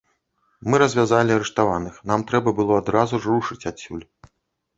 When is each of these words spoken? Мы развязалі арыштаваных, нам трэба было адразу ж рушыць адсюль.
Мы 0.69 0.77
развязалі 0.83 1.35
арыштаваных, 1.35 1.99
нам 2.13 2.25
трэба 2.33 2.49
было 2.61 2.73
адразу 2.85 3.21
ж 3.27 3.37
рушыць 3.37 3.61
адсюль. 3.73 4.03